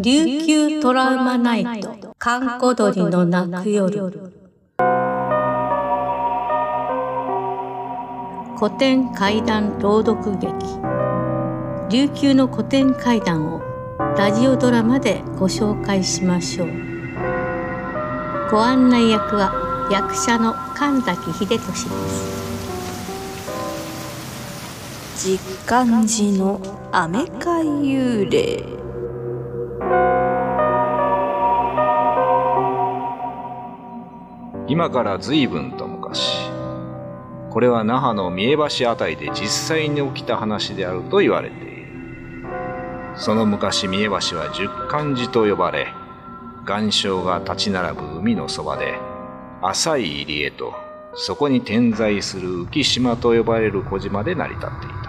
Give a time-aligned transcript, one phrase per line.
[0.00, 3.98] 琉球トラウマナイト、観光鳥の泣く夜。
[8.56, 10.54] 古典怪談朗読劇。
[11.90, 13.60] 琉球の古典怪談を
[14.16, 16.68] ラジオドラマでご紹介しましょう。
[18.52, 21.98] ご案内役は役者の神崎秀俊で
[25.18, 25.28] す。
[25.28, 26.60] 実感寺の
[26.92, 28.62] アメ海幽霊
[34.68, 36.50] 今から随分と昔。
[37.50, 41.88] これは那覇の三重橋あたりで実際に起きた話であると言われている。
[43.16, 45.88] その昔三重橋は十漢寺と呼ばれ
[46.66, 48.98] 岩礁が立ち並ぶ海のそばで
[49.62, 50.74] 浅い入り江と
[51.14, 55.08] そこに点在する浮島と呼ばれる小島で成り立っていた。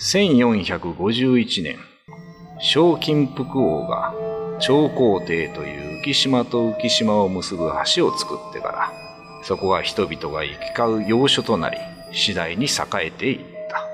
[0.00, 1.76] 1451年、
[2.60, 4.14] 小金福王が
[4.60, 8.92] 長江堤という浮島と浮島を結ぶ橋を作ってから、
[9.44, 11.78] そこが人々が行き交う要所となり、
[12.12, 13.38] 次第に栄えていっ
[13.70, 13.84] た。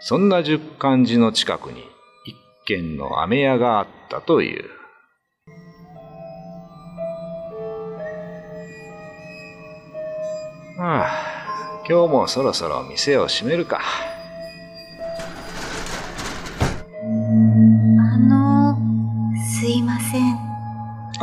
[0.00, 1.84] そんな十漢寺の近くに
[2.24, 4.64] 一軒の飴屋があったという。
[10.78, 13.80] はあ、今日もそろそろ店を閉めるか。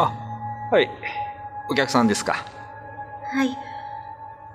[0.05, 0.89] はい。
[1.69, 2.45] お客さんですか？
[3.31, 3.58] はい。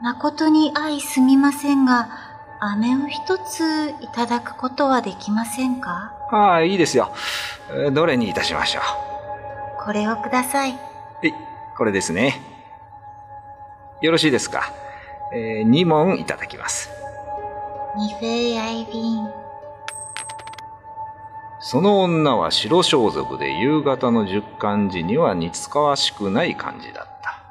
[0.01, 2.09] 誠に愛すみませんが、
[2.61, 6.13] 飴を一ついただくことはできませんか？
[6.31, 7.13] ああ、いいですよ。
[7.93, 8.83] どれにいたしましょう？
[9.85, 10.73] これをください。
[10.73, 10.77] は
[11.23, 11.35] い、
[11.77, 12.41] これですね。
[14.01, 14.73] よろしいですか？
[15.33, 16.91] えー、2問いただきます。
[17.97, 19.44] ニフェイアイビン。
[21.67, 27.43] その女は白装束で夕方の十漢寺には似つかわしくない感じだった。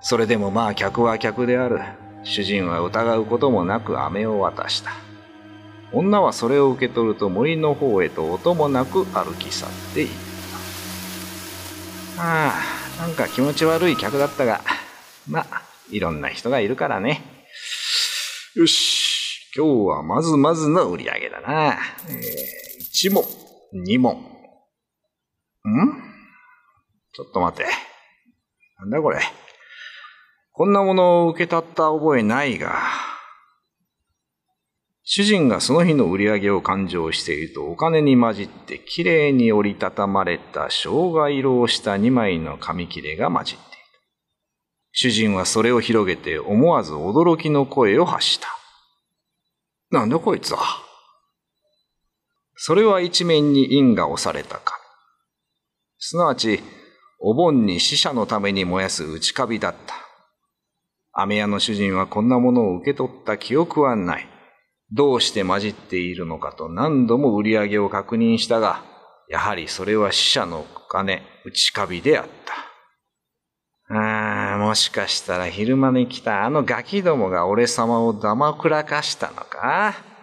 [0.00, 1.80] それでもまあ客は客である。
[2.22, 4.92] 主人は疑うこともなく飴を渡した。
[5.92, 10.08] 女はそれを受け取ると森の方へと音もなく歩き去っていっ
[12.16, 12.22] た。
[12.22, 12.54] あ
[13.00, 14.60] あ、なんか気持ち悪い客だったが、
[15.28, 17.24] まあ、いろんな人がいるからね。
[18.54, 21.76] よし、今日はまずまずの売り上げだな。
[22.08, 22.63] えー
[22.94, 23.24] 1問、
[23.74, 24.14] 2問。
[24.14, 24.20] ん？
[27.12, 27.66] ちょっと待て。
[28.78, 29.20] なんだこれ。
[30.52, 32.78] こんなものを受け取った覚えないが。
[35.02, 43.76] 主人がその日の売り上げを勘定しているとお金に混じってきれいに折りたたまれた生姜色をした2枚の紙切れが混じっていた。
[44.92, 48.46] 主人はそれを広げて思わず驚きの声を発した。
[49.90, 50.60] なんだこいつは。
[52.56, 54.78] それは一面に印が押されたか。
[55.98, 56.60] すなわち、
[57.20, 59.94] お盆に死者のために燃やす内カビだった。
[61.12, 64.28] 飴屋の主人はこんなものを受け取った記憶はない。
[64.92, 68.82] どうして混じっているのかと何度も売り上げを確認したが、
[69.28, 72.26] やはりそれは死者の金、内カビであっ
[73.88, 73.94] た。
[73.94, 80.13] ああ、もしかしたら昼間に来たあのガキどもが俺様をだまくらかしたのか。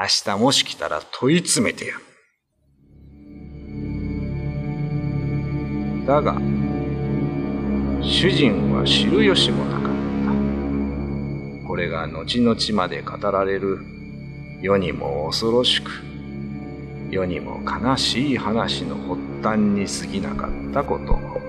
[0.00, 2.00] 明日もし来たら問い詰めてやる。
[6.06, 6.40] だが、
[8.00, 9.82] 主人は知る由もなかっ
[11.62, 11.68] た。
[11.68, 13.76] これが後々まで語られる
[14.62, 15.90] 世にも恐ろしく、
[17.10, 21.39] 世にも悲しい話の発端に過ぎなかったことを。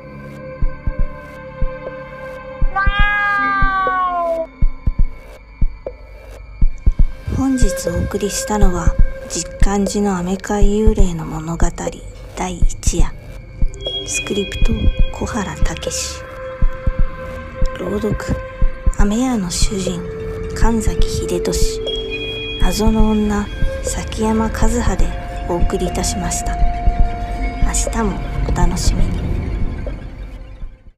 [7.41, 8.93] 本日お送りしたのは
[9.27, 11.67] 実感寺のアメ海幽霊の物語
[12.37, 13.11] 第1夜。
[14.05, 14.71] スクリプト
[15.11, 16.21] 小原武史。
[17.79, 18.15] 朗読
[18.99, 20.03] 雨屋の主人
[20.53, 21.81] 神崎秀俊。
[22.61, 23.47] 謎の女
[23.81, 25.07] 崎山和葉で
[25.49, 26.55] お送りいたしました。
[27.65, 29.30] 明日もお楽しみに。